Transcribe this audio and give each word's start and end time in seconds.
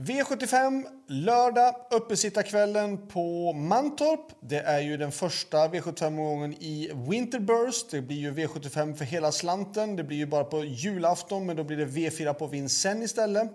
V75 0.00 0.84
lördag, 1.08 1.74
uppesittarkvällen 1.90 3.06
på 3.08 3.52
Mantorp. 3.52 4.20
Det 4.40 4.58
är 4.58 4.80
ju 4.80 4.96
den 4.96 5.12
första 5.12 5.68
V75-omgången 5.68 6.52
i 6.52 6.90
Winterburst. 6.94 7.90
Det 7.90 8.00
blir 8.00 8.16
ju 8.16 8.32
V75 8.32 8.94
för 8.94 9.04
hela 9.04 9.32
slanten. 9.32 9.96
Det 9.96 10.04
blir 10.04 10.16
ju 10.16 10.26
bara 10.26 10.44
på 10.44 10.64
julafton, 10.64 11.46
men 11.46 11.56
då 11.56 11.64
blir 11.64 11.76
det 11.76 11.84
V4 11.84 12.32
på 12.32 12.46
Vincennes 12.46 13.04
istället. 13.04 13.50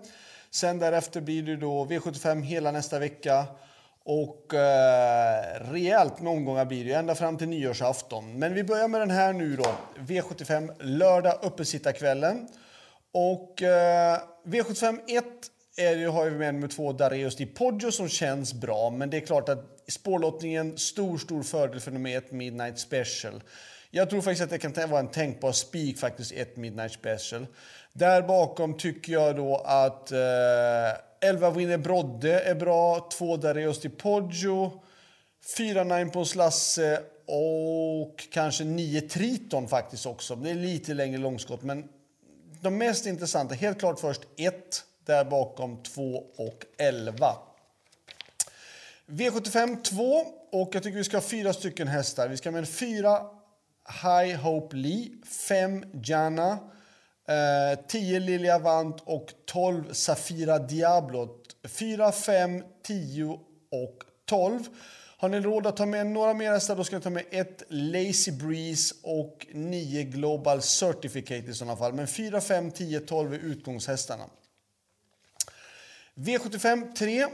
Sen 0.50 0.78
därefter 0.78 1.20
blir 1.20 1.42
det 1.42 1.56
då 1.56 1.84
V75 1.84 2.42
hela 2.42 2.70
nästa 2.70 2.98
vecka. 2.98 3.44
Och 4.04 4.54
eh, 4.54 5.70
rejält 5.70 6.20
med 6.20 6.32
omgångar 6.32 6.64
blir 6.64 6.84
det 6.84 6.92
ända 6.92 7.14
fram 7.14 7.38
till 7.38 7.48
nyårsafton. 7.48 8.38
Men 8.38 8.54
vi 8.54 8.64
börjar 8.64 8.88
med 8.88 9.00
den 9.00 9.10
här 9.10 9.32
nu 9.32 9.56
då. 9.56 9.74
V75 9.98 10.82
lördag, 10.82 11.38
uppesittarkvällen. 11.42 12.48
Och 13.12 13.62
eh, 13.62 14.18
V75 14.44 15.00
1 15.06 15.24
är 15.76 15.96
det, 15.96 16.04
har 16.04 16.24
vi 16.24 16.38
med 16.38 16.54
nummer 16.54 16.68
två, 16.68 16.92
Dareus 16.92 17.36
Di 17.36 17.46
Poggio, 17.46 17.92
som 17.92 18.08
känns 18.08 18.54
bra. 18.54 18.90
Men 18.90 19.10
det 19.10 19.16
är 19.16 19.20
klart 19.20 19.48
att 19.48 19.82
spårlottningen, 19.88 20.78
stor, 20.78 21.18
stor 21.18 21.42
fördel 21.42 21.80
för 21.80 21.90
nummer 21.90 22.16
ett, 22.16 22.32
Midnight 22.32 22.78
Special. 22.78 23.42
Jag 23.90 24.10
tror 24.10 24.20
faktiskt 24.20 24.42
att 24.42 24.50
det 24.50 24.58
kan 24.58 24.90
vara 24.90 25.00
en 25.00 25.10
tänkbar 25.10 25.52
spik, 25.52 25.98
faktiskt, 25.98 26.32
ett 26.32 26.56
Midnight 26.56 26.92
Special. 26.92 27.46
Där 27.92 28.22
bakom 28.22 28.76
tycker 28.76 29.12
jag 29.12 29.36
då 29.36 29.56
att 29.56 30.12
eh, 30.12 30.18
11 31.20 31.50
Winner 31.50 31.78
Brodde 31.78 32.40
är 32.40 32.54
bra, 32.54 33.08
2 33.12 33.36
Dareus 33.36 33.80
Di 33.80 33.88
Poggio, 33.88 34.82
4 35.56 35.84
Nine 35.84 36.10
Pons 36.10 36.34
Lasse 36.34 37.00
och 37.26 38.28
kanske 38.32 38.64
9 38.64 39.00
Triton 39.00 39.68
faktiskt 39.68 40.06
också. 40.06 40.36
Det 40.36 40.50
är 40.50 40.54
lite 40.54 40.94
längre 40.94 41.18
långskott, 41.18 41.62
men 41.62 41.88
de 42.60 42.78
mest 42.78 43.06
intressanta, 43.06 43.54
helt 43.54 43.78
klart 43.78 44.00
först 44.00 44.22
1 44.36 44.84
där 45.06 45.24
bakom 45.24 45.82
2 45.82 46.24
och 46.36 46.64
11. 46.78 47.36
V75 49.06 49.82
2 49.82 50.02
och 50.52 50.74
jag 50.74 50.82
tycker 50.82 50.96
vi 50.96 51.04
ska 51.04 51.16
ha 51.16 51.22
fyra 51.22 51.52
stycken 51.52 51.88
hästar. 51.88 52.28
Vi 52.28 52.36
ska 52.36 52.50
med 52.50 52.68
4 52.68 53.20
High 54.02 54.36
Hope 54.36 54.76
Lee, 54.76 55.08
5 55.48 55.84
Jana, 56.04 56.58
10 57.88 58.16
eh, 58.16 58.22
Lilia 58.22 58.58
Vant 58.58 59.02
och 59.04 59.34
12 59.46 59.92
Safira 59.92 60.58
Diablo. 60.58 61.28
4, 61.64 62.12
5, 62.12 62.62
10 62.82 63.24
och 63.70 64.02
12. 64.24 64.62
Har 65.18 65.28
ni 65.28 65.40
råd 65.40 65.66
att 65.66 65.76
ta 65.76 65.86
med 65.86 66.06
några 66.06 66.34
mer 66.34 66.50
hästar 66.50 66.76
då 66.76 66.84
ska 66.84 66.96
ni 66.96 67.02
ta 67.02 67.10
med 67.10 67.24
ett 67.30 67.62
Lazy 67.68 68.32
Breeze 68.32 68.94
och 69.02 69.46
9 69.52 70.02
Global 70.02 70.62
Certificate 70.62 71.50
i 71.50 71.54
sådana 71.54 71.76
fall. 71.76 71.92
Men 71.92 72.06
4, 72.06 72.40
5, 72.40 72.70
10, 72.70 73.00
12 73.00 73.34
är 73.34 73.38
utgångshästarna. 73.38 74.24
V75 76.16 76.94
3. 76.94 77.26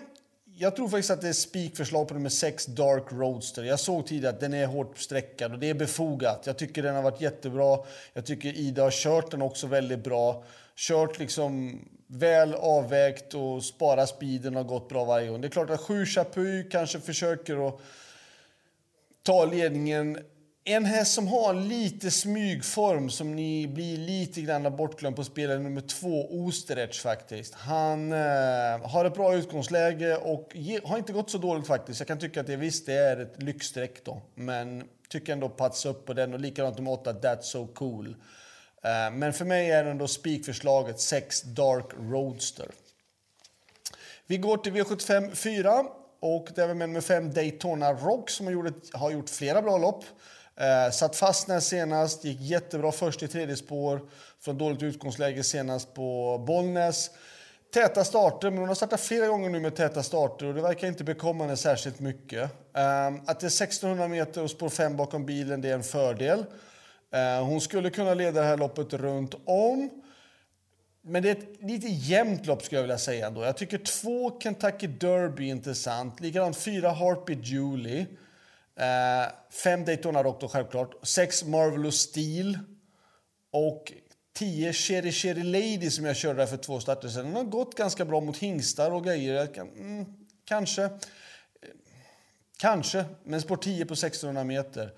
Jag 0.55 0.77
tror 0.77 0.89
faktiskt 0.89 1.11
att 1.11 1.21
det 1.21 1.29
är 1.29 1.33
spikförslag 1.33 2.09
på 2.09 2.15
nummer 2.15 2.29
6, 2.29 2.67
Dark 2.67 3.13
Roadster. 3.13 3.63
Jag 3.63 3.81
såg 3.81 4.07
tidigare 4.07 4.35
att 4.35 4.41
den 4.41 4.55
är 4.55 4.67
hårt 4.67 4.99
sträckad 4.99 5.53
och 5.53 5.59
det 5.59 5.71
är 5.71 5.75
befogat. 5.75 6.43
Jag 6.47 6.59
tycker 6.59 6.83
den 6.83 6.95
har 6.95 7.03
varit 7.03 7.21
jättebra. 7.21 7.79
Jag 8.13 8.27
tycker 8.27 8.49
Ida 8.57 8.83
har 8.83 8.91
kört 8.91 9.31
den 9.31 9.43
också 9.43 9.67
väldigt 9.67 10.05
bra. 10.05 10.45
Kört 10.77 11.19
liksom 11.19 11.81
väl 12.07 12.55
avvägt 12.55 13.35
och 13.35 13.65
sparat 13.65 14.09
speeden 14.09 14.57
har 14.57 14.65
gått 14.65 14.89
bra 14.89 15.05
varje 15.05 15.29
gång. 15.29 15.41
Det 15.41 15.47
är 15.47 15.51
klart 15.51 15.71
att 15.71 15.81
7 15.81 16.07
Chapuis 16.07 16.67
kanske 16.71 17.01
försöker 17.01 17.69
att 17.69 17.81
ta 19.23 19.45
ledningen 19.45 20.19
en 20.65 20.85
häst 20.85 21.15
som 21.15 21.29
har 21.29 21.55
lite 21.55 22.11
smygform 22.11 23.11
som 23.11 23.37
ni 23.37 23.67
blir 23.67 23.97
lite 23.97 24.41
grann 24.41 24.77
bortglömd 24.77 25.17
på 25.17 25.25
spelare 25.25 25.59
nummer 25.59 25.81
två, 25.81 26.45
Osterets 26.47 26.99
faktiskt. 26.99 27.55
Han 27.55 28.13
eh, 28.13 28.19
har 28.83 29.05
ett 29.05 29.15
bra 29.15 29.35
utgångsläge 29.35 30.17
och 30.17 30.51
ge, 30.55 30.81
har 30.85 30.99
inte 30.99 31.13
gått 31.13 31.31
så 31.31 31.39
dåligt 31.39 31.67
faktiskt. 31.67 32.01
Jag 32.01 32.07
kan 32.07 32.19
tycka 32.19 32.41
att 32.41 32.47
det 32.47 32.57
visst 32.57 32.87
det 32.87 32.95
är 32.95 33.17
ett 33.17 33.43
lyxstreck 33.43 34.05
då, 34.05 34.23
men 34.35 34.85
tycker 35.09 35.33
ändå 35.33 35.49
patsa 35.49 35.89
upp 35.89 36.07
på 36.07 36.13
den 36.13 36.35
och 36.35 36.41
likadant 36.41 36.79
med 36.79 36.93
åtta, 36.93 37.13
That's 37.13 37.43
So 37.43 37.67
Cool. 37.67 38.17
Eh, 38.83 39.11
men 39.13 39.33
för 39.33 39.45
mig 39.45 39.71
är 39.71 39.85
det 39.85 39.91
ändå 39.91 40.09
spikförslaget 40.09 41.01
6 41.01 41.43
Dark 41.43 41.87
Roadster. 41.99 42.67
Vi 44.27 44.39
går 44.39 44.57
till 44.57 44.73
V75 44.73 45.35
4 45.35 45.85
och 46.21 46.49
där 46.55 46.63
är 46.63 46.69
vi 46.69 46.75
med 46.75 46.89
nummer 46.89 47.01
5 47.01 47.33
Daytona 47.33 47.93
Rock 47.93 48.31
som 48.31 48.47
har 48.47 48.53
gjort, 48.53 48.95
har 48.95 49.11
gjort 49.11 49.31
flera 49.31 49.63
bra 49.63 49.79
lopp. 49.79 50.05
Eh, 50.63 50.91
satt 50.91 51.17
fast 51.17 51.49
näst 51.49 51.69
senast, 51.69 52.25
gick 52.25 52.41
jättebra 52.41 52.93
först 52.93 53.23
i 53.23 53.29
tredje 53.29 53.57
spår 53.57 54.01
från 54.41 54.59
dåligt 54.59 54.83
utgångsläge 54.83 55.43
senast 55.43 55.95
på 55.95 56.39
Bollnäs. 56.47 57.11
Täta 57.75 58.05
starter, 58.05 58.51
men 58.51 58.59
hon 58.59 58.69
har 58.69 58.75
startat 58.75 59.01
flera 59.01 59.27
gånger 59.27 59.51
nu 59.51 59.61
med 59.61 59.77
täta 59.77 60.03
starter 60.03 60.47
och 60.47 60.55
det 60.55 60.63
verkar 60.63 60.89
inte 60.89 61.05
bekomma 61.05 61.45
henne 61.45 61.57
särskilt 61.57 62.01
mycket. 62.01 62.43
Eh, 62.77 63.07
att 63.07 63.41
det 63.41 63.47
är 63.47 63.65
1600 63.65 64.09
meter 64.09 64.43
och 64.43 64.51
spår 64.51 64.69
5 64.69 64.97
bakom 64.97 65.27
bilen, 65.27 65.61
det 65.61 65.69
är 65.69 65.75
en 65.75 65.83
fördel. 65.83 66.45
Eh, 67.13 67.45
hon 67.45 67.61
skulle 67.61 67.91
kunna 67.91 68.15
leda 68.15 68.41
det 68.41 68.47
här 68.47 68.57
loppet 68.57 68.93
runt 68.93 69.35
om. 69.45 69.91
Men 71.05 71.23
det 71.23 71.31
är 71.31 71.37
ett 71.37 71.63
lite 71.63 71.89
jämnt 71.89 72.47
lopp 72.47 72.63
skulle 72.63 72.79
jag 72.79 72.83
vilja 72.83 72.99
säga 72.99 73.27
ändå. 73.27 73.45
Jag 73.45 73.57
tycker 73.57 73.79
två 73.79 74.41
Kentucky 74.41 74.87
Derby 74.87 75.47
är 75.47 75.51
intressant. 75.51 76.21
Likadant 76.21 76.57
fyra 76.57 76.91
Harpy 76.91 77.35
Julie. 77.35 78.07
Eh, 78.77 79.33
fem 79.51 79.85
Daytona 79.85 80.23
Rock 80.23 80.41
då 80.41 80.49
självklart. 80.49 81.07
Sex 81.07 81.45
Marvelous 81.45 81.97
Steel. 81.97 82.59
Och 83.51 83.93
tio 84.35 84.73
Cherry 84.73 85.13
Cherry 85.13 85.43
Lady 85.43 85.91
som 85.91 86.05
jag 86.05 86.17
körde 86.17 86.39
där 86.39 86.47
för 86.47 86.57
två 86.57 86.81
starter 86.81 87.09
sedan. 87.09 87.25
Den 87.25 87.35
har 87.35 87.45
gått 87.45 87.75
ganska 87.75 88.05
bra 88.05 88.21
mot 88.21 88.37
hingstar 88.37 88.91
och 88.91 89.05
grejer. 89.05 89.47
Kan, 89.47 89.69
mm, 89.69 90.05
kanske. 90.45 90.91
Kanske, 92.59 93.05
men 93.25 93.41
spår 93.41 93.57
10 93.57 93.87
på 93.87 93.95
1600 93.95 94.45
meter. 94.45 94.93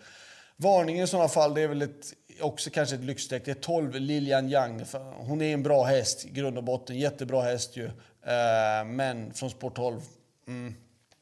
Varningen 0.56 1.04
i 1.04 1.06
sådana 1.06 1.28
fall, 1.28 1.54
det 1.54 1.60
är 1.60 1.68
väl 1.68 1.82
ett, 1.82 2.12
också 2.40 2.70
kanske 2.70 2.94
ett 2.94 3.04
lyxstreck. 3.04 3.44
Det 3.44 3.50
är 3.50 3.54
12 3.54 3.94
Lilian 3.94 4.52
Young. 4.52 4.84
Hon 5.16 5.42
är 5.42 5.54
en 5.54 5.62
bra 5.62 5.84
häst 5.84 6.24
i 6.24 6.30
grund 6.30 6.58
och 6.58 6.64
botten. 6.64 6.98
Jättebra 6.98 7.42
häst 7.42 7.76
ju. 7.76 7.84
Eh, 7.84 8.84
men 8.86 9.34
från 9.34 9.50
spår 9.50 9.70
12, 9.70 10.00
mm, 10.46 10.74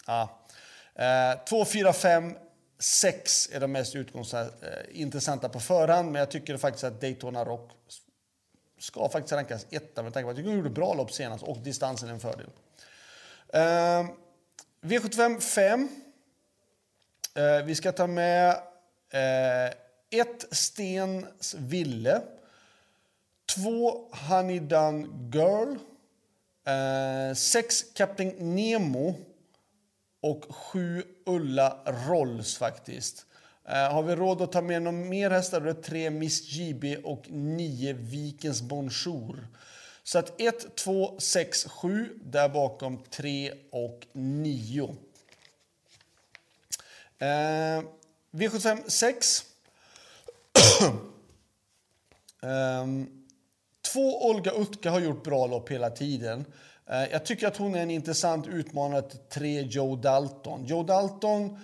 ja. 0.06 0.41
2, 1.48 1.64
4, 1.64 1.92
5, 1.92 2.34
6 2.78 3.48
är 3.52 3.60
de 3.60 3.72
mest 3.72 3.94
eh, 3.94 4.02
intressanta 4.90 5.48
på 5.48 5.60
förhand. 5.60 6.12
Men 6.12 6.18
jag 6.18 6.30
tycker 6.30 6.56
faktiskt 6.56 6.84
att 6.84 7.00
Daytona 7.00 7.44
Rock 7.44 7.70
ska 8.78 9.08
faktiskt 9.08 9.32
rankas 9.32 9.66
etta 9.70 10.02
med 10.02 10.12
tanke 10.12 10.24
på 10.24 10.30
att 10.30 10.46
hon 10.46 10.56
gjorde 10.56 10.70
bra 10.70 10.94
lopp 10.94 11.12
senast 11.12 11.44
och 11.44 11.58
distansen 11.58 12.08
är 12.08 12.12
en 12.12 12.20
fördel. 12.20 12.46
Uh, 13.54 14.10
V75 14.80 15.40
5. 15.40 15.88
Uh, 17.38 17.64
vi 17.64 17.74
ska 17.74 17.92
ta 17.92 18.06
med 18.06 18.50
eh, 19.12 19.72
ett 20.10 20.44
Stens 20.50 21.54
Ville. 21.54 22.22
Två 23.54 24.08
Honey 24.28 24.58
Done 24.58 25.08
Girl. 25.32 25.76
Eh, 26.66 27.34
sex 27.34 27.84
Captain 27.94 28.34
Nemo 28.38 29.14
och 30.22 30.54
sju 30.54 31.02
Ulla 31.26 31.78
Rolls 32.08 32.56
faktiskt. 32.56 33.26
Eh, 33.68 33.92
har 33.92 34.02
vi 34.02 34.16
råd 34.16 34.42
att 34.42 34.52
ta 34.52 34.62
med 34.62 34.82
någon 34.82 35.08
mer 35.08 35.30
hästar 35.30 35.60
då 35.60 35.68
är 35.68 35.74
det 35.74 35.82
tre 35.82 36.10
Miss 36.10 36.52
JB 36.52 36.84
och 37.04 37.30
nio 37.30 37.92
Vikens 37.92 38.62
Bonjour. 38.62 39.46
Så 40.02 40.18
att 40.18 40.40
1, 40.40 40.76
2, 40.76 41.18
6, 41.18 41.66
7. 41.68 42.18
Där 42.22 42.48
bakom 42.48 43.04
3 43.10 43.52
och 43.70 44.06
9. 44.12 44.96
Eh, 47.18 47.82
V75 48.30 48.88
6. 48.88 49.44
eh, 52.42 52.86
två 53.92 54.28
Olga 54.30 54.52
Utka 54.52 54.90
har 54.90 55.00
gjort 55.00 55.24
bra 55.24 55.46
lopp 55.46 55.70
hela 55.70 55.90
tiden. 55.90 56.44
Eh, 56.86 57.04
jag 57.12 57.24
tycker 57.24 57.46
att 57.46 57.56
hon 57.56 57.74
är 57.74 57.82
en 57.82 57.90
intressant 57.90 58.46
utmanare 58.46 59.02
till 59.02 59.18
tre 59.18 59.62
Joe 59.62 59.96
Dalton. 59.96 60.64
Joe 60.66 60.82
Dalton 60.82 61.58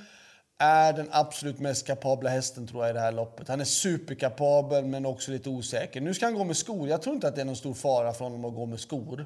är 0.58 0.92
den 0.92 1.08
absolut 1.10 1.58
mest 1.58 1.86
kapabla 1.86 2.30
hästen 2.30 2.66
tror 2.66 2.82
jag 2.82 2.90
i 2.90 2.94
det 2.94 3.00
här 3.00 3.12
loppet. 3.12 3.48
Han 3.48 3.60
är 3.60 3.64
superkapabel 3.64 4.84
men 4.84 5.06
också 5.06 5.30
lite 5.30 5.48
osäker. 5.48 6.00
Nu 6.00 6.14
ska 6.14 6.26
han 6.26 6.34
gå 6.34 6.44
med 6.44 6.56
skor. 6.56 6.88
Jag 6.88 7.02
tror 7.02 7.14
inte 7.14 7.28
att 7.28 7.34
det 7.34 7.40
är 7.40 7.44
någon 7.44 7.56
stor 7.56 7.74
fara 7.74 8.12
för 8.12 8.24
honom 8.24 8.44
att 8.44 8.54
gå 8.54 8.66
med 8.66 8.80
skor. 8.80 9.20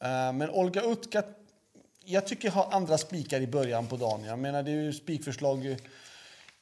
Eh, 0.00 0.32
men 0.32 0.50
Olga 0.50 0.82
Utka, 0.82 1.22
jag 2.04 2.26
tycker 2.26 2.48
jag 2.48 2.52
har 2.52 2.72
andra 2.72 2.98
spikar 2.98 3.40
i 3.40 3.46
början 3.46 3.86
på 3.86 3.96
dagen. 3.96 4.24
Jag 4.24 4.38
menar 4.38 4.62
det 4.62 4.70
är 4.70 4.82
ju 4.82 4.92
spikförslag 4.92 5.76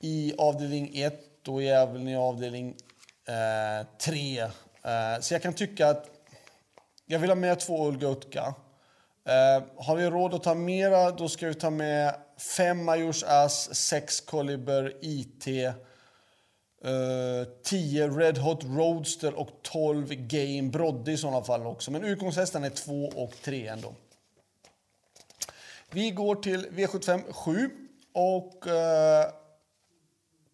i 0.00 0.34
avdelning 0.38 0.90
1 0.94 1.48
och 1.48 1.62
även 1.62 2.08
i 2.08 2.16
avdelning 2.16 2.76
eh, 3.28 3.86
3. 3.98 4.46
Så 5.20 5.34
jag 5.34 5.42
kan 5.42 5.54
tycka 5.54 5.88
att 5.88 6.08
jag 7.06 7.18
vill 7.18 7.30
ha 7.30 7.34
med 7.34 7.60
två 7.60 7.80
Olga 7.80 8.08
Utka. 8.08 8.54
Eh, 9.24 9.62
har 9.76 9.96
vi 9.96 10.10
råd 10.10 10.34
att 10.34 10.42
ta 10.42 10.54
mera, 10.54 11.10
då 11.10 11.28
ska 11.28 11.46
vi 11.46 11.54
ta 11.54 11.70
med 11.70 12.14
fem 12.56 12.84
Majors 12.84 13.22
Ass, 13.22 13.74
sex 13.74 14.20
Koliber 14.20 14.96
IT, 15.00 15.46
uh, 15.46 15.64
eh, 16.84 17.46
10 17.62 18.08
Red 18.08 18.38
Hot 18.38 18.64
Roadster 18.64 19.34
och 19.34 19.48
12 19.62 20.06
Game 20.08 20.70
Brodde 20.70 21.12
i 21.12 21.16
sådana 21.16 21.42
fall 21.42 21.66
också. 21.66 21.90
Men 21.90 22.04
utgångshästarna 22.04 22.66
är 22.66 22.70
2 22.70 23.04
och 23.14 23.32
3 23.42 23.66
ändå. 23.66 23.94
Vi 25.90 26.10
går 26.10 26.34
till 26.34 26.66
V75 26.66 27.32
7 27.32 27.70
och 28.12 28.66
eh, 28.66 29.26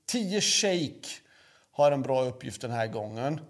10 0.07 0.41
Shake 0.41 1.09
har 1.73 1.93
en 1.93 2.03
bra 2.03 2.25
uppgift 2.25 2.61
den 2.61 2.71
här 2.71 2.87
gången. 2.87 3.41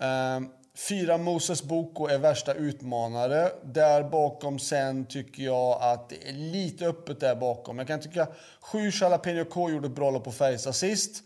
Eh, 0.00 0.40
Fyra 0.78 1.18
Moses 1.18 1.62
Boko 1.62 2.06
är 2.06 2.18
värsta 2.18 2.54
utmanare. 2.54 3.50
Där 3.62 4.02
bakom 4.02 4.58
sen 4.58 5.06
tycker 5.06 5.42
jag 5.42 5.82
att 5.82 6.08
det 6.08 6.28
är 6.28 6.32
lite 6.32 6.86
öppet 6.86 7.20
där 7.20 7.36
bakom. 7.36 7.78
Jag 7.78 7.86
kan 7.86 8.00
tycka 8.00 8.28
sju 8.60 8.90
Jalapeno 8.92 9.44
K 9.44 9.70
gjorde 9.70 9.86
ett 9.86 9.94
bra 9.94 10.10
lopp 10.10 10.24
på 10.24 10.32
Färjestad 10.32 10.74
sist. 10.74 11.22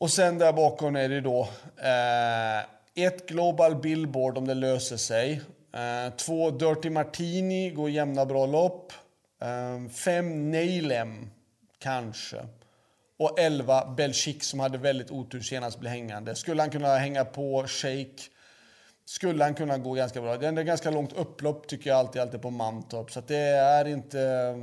Och 0.00 0.10
sen 0.10 0.38
där 0.38 0.52
bakom 0.52 0.96
är 0.96 1.08
det 1.08 1.20
då 1.20 1.48
eh, 1.76 3.04
ett 3.06 3.28
Global 3.28 3.76
Billboard 3.76 4.38
om 4.38 4.46
det 4.46 4.54
löser 4.54 4.96
sig. 4.96 5.40
Eh, 5.72 6.14
två 6.16 6.50
Dirty 6.50 6.90
Martini 6.90 7.70
går 7.70 7.90
jämna 7.90 8.26
bra 8.26 8.46
lopp. 8.46 8.92
Eh, 9.42 9.90
fem 9.90 10.50
Nailem, 10.50 11.30
kanske. 11.78 12.36
Och 13.20 13.38
11 13.38 13.94
Belchik 13.96 14.44
som 14.44 14.60
hade 14.60 14.78
väldigt 14.78 15.10
otur 15.10 15.40
senast 15.40 15.80
blev 15.80 15.92
hängande. 15.92 16.34
Skulle 16.34 16.62
han 16.62 16.70
kunna 16.70 16.96
hänga 16.96 17.24
på 17.24 17.66
Shake 17.66 18.22
skulle 19.04 19.44
han 19.44 19.54
kunna 19.54 19.78
gå 19.78 19.92
ganska 19.92 20.20
bra. 20.20 20.36
Det 20.36 20.46
är 20.46 20.52
ganska 20.52 20.90
långt 20.90 21.12
upplopp 21.12 21.68
tycker 21.68 21.90
jag 21.90 21.98
alltid, 21.98 22.22
alltid 22.22 22.42
på 22.42 22.50
Mantorp. 22.50 23.10
Så 23.10 23.20
det 23.26 23.36
är 23.36 23.84
inte, 23.84 24.54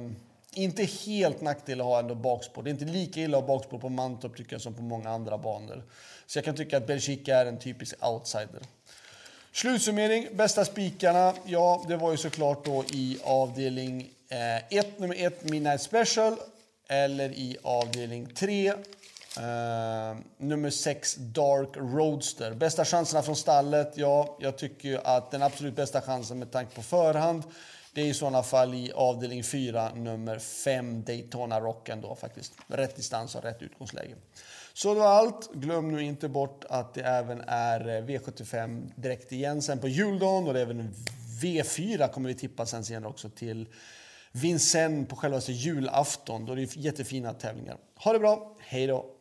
inte 0.53 0.83
helt 0.83 1.41
nackdel 1.41 1.81
att 1.81 1.85
ha 1.85 1.99
ändå 1.99 2.15
bakspår. 2.15 2.63
Det 2.63 2.69
är 2.69 2.71
inte 2.71 2.85
lika 2.85 3.19
illa 3.19 3.37
att 3.37 3.43
ha 3.43 3.55
bakspår 3.55 3.79
på 3.79 3.89
Mantorp 3.89 4.37
tycker 4.37 4.53
jag 4.53 4.61
som 4.61 4.73
på 4.73 4.81
många 4.81 5.09
andra 5.09 5.37
banor. 5.37 5.83
Så 6.25 6.37
jag 6.37 6.45
kan 6.45 6.55
tycka 6.55 6.77
att 6.77 6.87
Belchik 6.87 7.27
är 7.27 7.45
en 7.45 7.59
typisk 7.59 8.05
outsider. 8.05 8.61
Slutsummering, 9.51 10.27
bästa 10.33 10.65
spikarna. 10.65 11.33
Ja, 11.45 11.85
det 11.87 11.97
var 11.97 12.11
ju 12.11 12.17
såklart 12.17 12.65
då 12.65 12.83
i 12.93 13.19
avdelning 13.23 14.09
1, 14.69 14.85
eh, 14.85 15.01
nummer 15.01 15.15
1, 15.15 15.43
Midnight 15.43 15.81
Special 15.81 16.37
eller 16.87 17.29
i 17.29 17.57
avdelning 17.63 18.27
3. 18.33 18.73
Uh, 18.73 19.43
eh, 19.43 20.17
nummer 20.37 20.69
6, 20.69 21.15
Dark 21.15 21.69
Roadster. 21.75 22.53
Bästa 22.53 22.85
chanserna 22.85 23.21
från 23.21 23.35
stallet? 23.35 23.93
Ja, 23.95 24.37
jag 24.39 24.57
tycker 24.57 25.07
att 25.07 25.31
den 25.31 25.43
absolut 25.43 25.75
bästa 25.75 26.01
chansen 26.01 26.39
med 26.39 26.51
tanke 26.51 26.75
på 26.75 26.81
förhand 26.81 27.43
det 27.97 28.01
är 28.01 28.05
i 28.05 28.13
sådana 28.13 28.43
fall 28.43 28.73
i 28.73 28.91
avdelning 28.91 29.43
4, 29.43 29.91
nummer 29.95 30.39
5, 30.39 31.03
Daytona 31.03 31.59
Rock 31.59 31.89
då 32.01 32.15
faktiskt. 32.15 32.53
Rätt 32.67 32.95
distans 32.95 33.35
och 33.35 33.43
rätt 33.43 33.61
utgångsläge. 33.61 34.15
Så 34.73 34.93
det 34.93 34.99
var 34.99 35.07
allt. 35.07 35.53
Glöm 35.53 35.91
nu 35.91 36.03
inte 36.03 36.29
bort 36.29 36.65
att 36.69 36.93
det 36.93 37.01
även 37.01 37.41
är 37.47 37.79
eh, 37.89 38.03
V75 38.03 38.91
direkt 38.95 39.31
igen 39.31 39.61
sen 39.61 39.79
på 39.79 39.87
juldagen 39.87 40.47
och 40.47 40.53
det 40.53 40.59
är 40.59 40.63
även 40.63 40.93
V4 41.41 42.07
kommer 42.07 42.29
vi 42.29 42.35
tippa 42.35 42.65
sen 42.65 42.85
senare 42.85 43.09
också 43.09 43.29
till 43.29 43.67
Vincennes 44.41 45.07
på 45.07 45.15
självaste 45.15 45.51
julafton. 45.51 46.45
Då 46.45 46.51
är 46.51 46.55
det 46.55 46.75
jättefina 46.75 47.33
tävlingar. 47.33 47.77
Ha 47.95 48.13
det 48.13 48.19
bra, 48.19 48.55
hej 48.59 48.87
då! 48.87 49.16